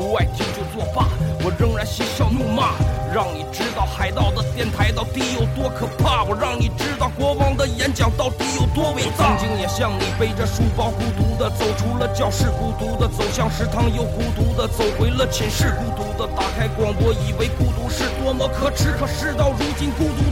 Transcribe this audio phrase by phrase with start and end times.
[0.00, 1.04] 不爱听就作罢。
[1.44, 2.72] 我仍然嬉笑怒骂，
[3.12, 6.24] 让你知道海盗的电台到底有多可怕。
[6.24, 9.36] 我让你知道国王的演讲到底有多伟大。
[9.36, 18.96] 曾经也像你背着书包孤独的走出了教室，孤独的走向食堂，又孤独的走回了寝室，孤独的打开广播，以为孤独是多么可耻。
[18.96, 20.19] 可事到如今，孤独